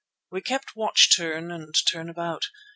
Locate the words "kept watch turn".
0.41-1.51